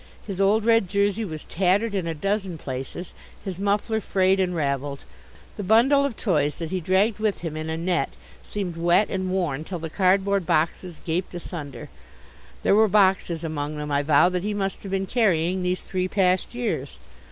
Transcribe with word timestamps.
His 0.25 0.41
old 0.41 0.65
red 0.65 0.89
jersey 0.89 1.23
was 1.23 1.43
tattered 1.43 1.93
in 1.93 2.07
a 2.07 2.15
dozen 2.15 2.57
places, 2.57 3.13
his 3.45 3.59
muffler 3.59 4.01
frayed 4.01 4.39
and 4.39 4.55
ravelled. 4.55 5.01
The 5.57 5.63
bundle 5.63 6.05
of 6.05 6.17
toys 6.17 6.55
that 6.55 6.71
he 6.71 6.79
dragged 6.79 7.19
with 7.19 7.41
him 7.41 7.55
in 7.55 7.69
a 7.69 7.77
net 7.77 8.09
seemed 8.41 8.77
wet 8.77 9.11
and 9.11 9.29
worn 9.29 9.63
till 9.63 9.77
the 9.77 9.91
cardboard 9.91 10.47
boxes 10.47 10.99
gaped 11.05 11.35
asunder. 11.35 11.87
There 12.63 12.73
were 12.73 12.87
boxes 12.87 13.43
among 13.43 13.75
them, 13.77 13.91
I 13.91 14.01
vow, 14.01 14.27
that 14.29 14.41
he 14.41 14.55
must 14.55 14.81
have 14.81 14.91
been 14.91 15.05
carrying 15.05 15.61
these 15.61 15.83
three 15.83 16.07
past 16.07 16.55
years. 16.55 16.97